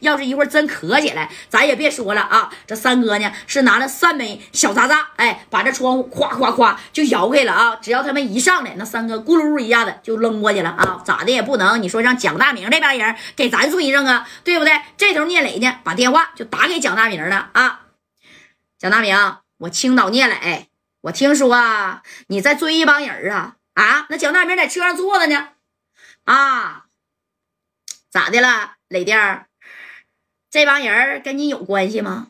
[0.00, 2.50] 要是一会儿真咳起来，咱也别说了啊！
[2.66, 7.76] 这三哥呢是拿了三枚小渣渣，哎，把这窗户夸夸夸就摇开了啊！
[7.76, 11.02] 只要他们一上来，那三哥咕噜一下子就扔过去了啊！
[11.04, 14.80] 咋的也不能，你说让蒋大明这帮人给咱追上啊，对不对？
[14.96, 17.80] 这头聂磊呢，把电话就打给蒋大明了啊！
[18.78, 19.16] 蒋大明，
[19.58, 20.68] 我青岛聂磊，
[21.02, 24.06] 我听说啊你在追一帮人啊啊！
[24.10, 25.48] 那蒋大明在车上坐着呢
[26.24, 26.84] 啊，
[28.10, 29.12] 咋的了，磊弟？
[30.56, 32.28] 这帮人跟你有关系吗？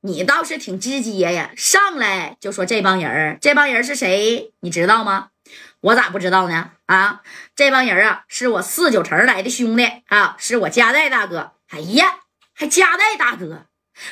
[0.00, 4.54] 你倒是挺直接呀，上来就说这帮人这帮人是谁？
[4.60, 5.28] 你知道吗？
[5.80, 6.70] 我咋不知道呢？
[6.86, 7.20] 啊，
[7.54, 11.52] 这帮人啊，是我四九城来的兄弟啊，是我家代大哥。
[11.68, 12.20] 哎呀，
[12.54, 13.66] 还家代大哥，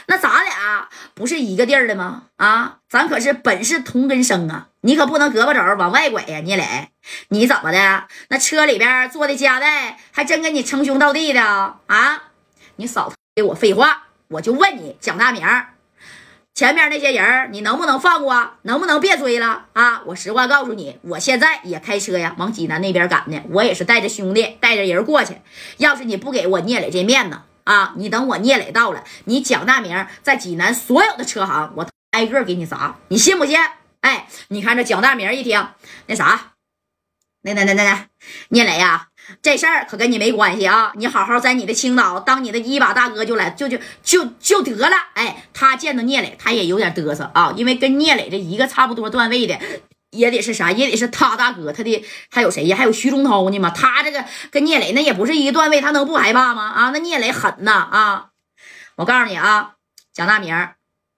[0.04, 2.24] 那咱俩不是一个地儿的吗？
[2.36, 4.68] 啊，咱可是本是同根生啊！
[4.82, 6.90] 你可不能胳膊肘往外拐呀，聂磊，
[7.28, 8.06] 你怎么的？
[8.28, 11.40] 那车里边坐的家代还真跟你称兄道弟的
[11.86, 12.24] 啊？
[12.76, 15.46] 你嫂子给我废话，我就问你，蒋大明，
[16.54, 18.52] 前面那些人你能不能放过？
[18.62, 20.00] 能不能别追了啊？
[20.06, 23.42] 我实话告诉你，我现在也开车呀，往济南那边赶呢。
[23.50, 25.34] 我也是带着兄弟，带着人过去。
[25.76, 33.58] 要是你不给我聂磊这面子啊，你等我聂磊到了，你蒋大明在济南所有的车行，我挨个给你砸，你信不信？
[34.00, 35.68] 哎，你看这蒋大明一听，
[36.06, 36.52] 那啥，
[37.46, 38.06] 那那那那那，
[38.48, 39.08] 聂磊呀。
[39.40, 40.92] 这事儿可跟你没关系啊！
[40.96, 44.96] 你好好在你的青岛当你的一把大哥就来就就就就得了。
[45.14, 49.58] 哎，他见到聂磊，他也有点嘚瑟啊，因为跟聂磊这一个差不多段位的，
[50.10, 51.72] 也得是啥，也得是他大哥。
[51.72, 52.76] 他的还有谁呀？
[52.76, 53.70] 还有徐忠涛呢嘛？
[53.70, 56.68] 他这个跟聂磊那也不是一个段位，他能不害怕吗？
[56.68, 58.26] 啊，那聂磊狠呐啊！
[58.96, 59.74] 我告诉你啊，
[60.12, 60.54] 蒋大明，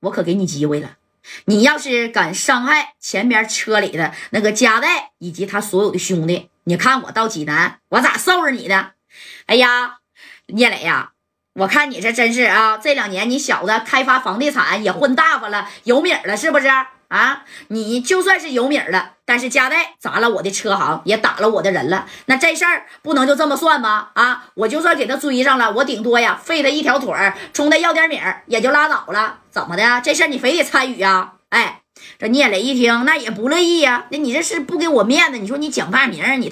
[0.00, 0.97] 我可给你机会了。
[1.46, 6.50] 你要是敢伤害前边车里的那个加代以及他所有的兄弟。
[6.64, 8.92] 你看我到济南，我咋收拾你的？
[9.46, 9.98] 哎呀，
[10.46, 11.12] 聂磊呀，
[11.54, 12.76] 我看你这真是啊！
[12.76, 16.68] 这两年你小子开发房地产也混大发了，有米了是不是
[17.08, 17.44] 啊？
[17.68, 24.10] 你就算是有米了，但是加代砸了我的车行，也打了我的人了，那这事儿不能就这么算吧？
[24.14, 30.00] 啊，我就算给他追上了，我顶多呀废他一条腿儿，冲他要点米儿也就拉倒了，怎么的？
[30.02, 31.32] 这事儿你非得参与呀？
[31.48, 31.82] 哎，
[32.18, 34.06] 这聂磊一听，那也不乐意呀。
[34.10, 35.38] 那你这是不给我面子？
[35.38, 36.50] 你说你蒋大明，你。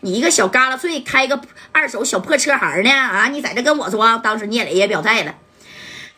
[0.00, 1.40] 你一个小旮旯碎，开个
[1.72, 2.90] 二手小破车行呢？
[2.90, 4.20] 啊，你在这跟我装？
[4.20, 5.34] 当时聂磊也表态了，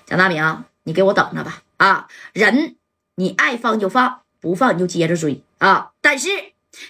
[0.05, 1.63] 蒋大明，你给我等着吧！
[1.77, 2.75] 啊，人
[3.19, 5.91] 你爱放就放，不放你就接着追啊！
[6.01, 6.29] 但是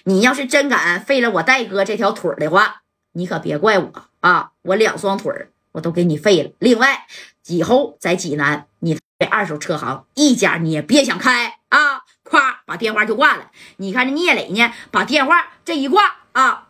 [0.03, 4.51] 你要是真敢废了我戴哥这条腿的话，你可别怪我啊！
[4.61, 5.33] 我两双腿
[5.71, 6.51] 我都给你废了。
[6.59, 7.07] 另外，
[7.47, 12.03] 以后在济南，你这二手车行一家你也别想开啊！
[12.23, 13.49] 咵，把电话就挂了。
[13.77, 16.17] 你看这聂磊呢，把电话这一挂。
[16.31, 16.68] 啊！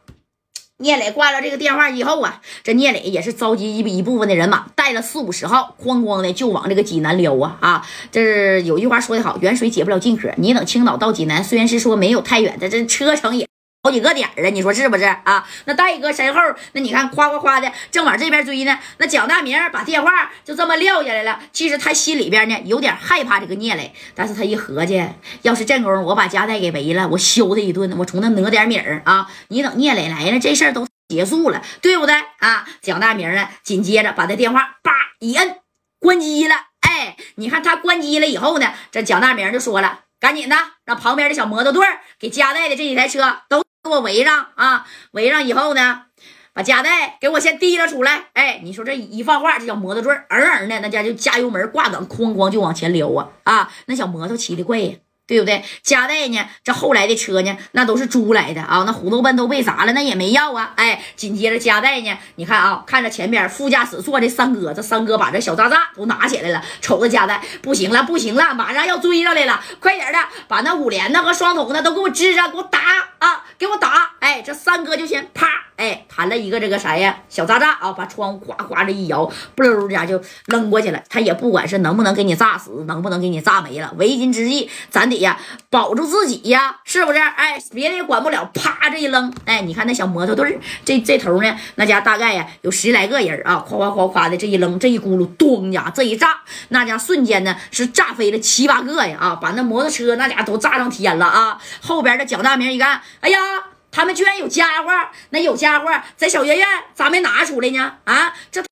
[0.82, 7.58] 聂磊挂了这个电话以后啊，这聂磊也是召集一一部分的人马，带了四五十号，哐哐的就往这个济南撩啊！
[7.60, 10.30] 啊，这是有句话说的好，远水解不了近渴。
[10.38, 13.49] 你等青岛到济南，虽然是说没有太远，但这车程也。
[13.82, 15.48] 好几个点儿啊，你说是不是啊？
[15.64, 16.42] 那戴哥身后，
[16.74, 18.78] 那你看夸夸夸的正往这边追呢。
[18.98, 20.12] 那蒋大明把电话
[20.44, 21.40] 就这么撂下来了。
[21.54, 25.02] 其实他心里边呢有点害怕这个聂磊，但是他一合计，
[25.44, 29.32] 要是这功夫我把加代给围了，我削他一顿，我从那讹点米儿啊。
[29.48, 32.68] 你等聂磊来了，这事儿都结束了，对不对啊？
[32.82, 35.56] 蒋大明呢，紧接着把这电话叭一摁，
[36.02, 36.56] 关机了。
[36.82, 41.88] 哎，你看他关机了以后呢，这蒋大明就说了，赶紧的让旁边的小摩托队
[42.20, 43.64] 给加代的这几台车都。
[43.82, 44.86] 给我围上啊！
[45.12, 46.02] 围上以后呢，
[46.54, 48.26] 把夹带给我先提了出来。
[48.34, 53.72] 哎，你说这一放话，这小摩托坠儿嗯的，那家就加油门挂档，哐哐就往前撩啊啊！
[53.86, 54.96] 那小摩托骑的快呀。
[55.30, 55.64] 对不对？
[55.84, 56.44] 加代呢？
[56.64, 57.56] 这后来的车呢？
[57.74, 58.82] 那都是租来的啊！
[58.88, 60.74] 那虎头奔都被砸了，那也没要啊！
[60.76, 62.18] 哎，紧接着加代呢？
[62.38, 69.64] 你看啊，看着前边副驾驶坐的三哥，这三哥把这小渣渣都拿起来了，瞅着加代，不行了，不行了，马上要追上来了！
[69.80, 72.80] 快点的，把那五连的和双筒的都给我支上，给我打
[73.20, 73.46] 啊！
[73.60, 74.14] 给我打！
[74.20, 77.16] 哎，这三哥就先啪，哎，弹了一个这个啥呀？
[77.30, 81.02] 小炸炸啊，把窗户哗哗这一摇，不溜家就扔过去了。
[81.08, 85.20] 他也不管是能不能给你炸死，能不能给你炸没了，为今之计，咱得。
[85.20, 85.38] 呀，
[85.70, 87.20] 保住自己呀，是不是？
[87.20, 96.40] 哎，别人也管不了，啪这一扔，哎，你看那小摩托队这这头呢，那家大概呀有十来个人啊，夸夸夸夸的这一扔，这一咕噜，咚家这一炸，
[96.70, 101.60] 那家瞬间呢是炸飞了七八个呀，啊，把那摩托车那家都炸上天了啊！
[101.82, 103.40] 后边的蒋大明一看，哎呀，
[103.92, 104.92] 他们居然有家伙，
[105.32, 107.98] 那有家伙在小院院咋没拿出来呢？
[108.06, 108.64] 啊，这。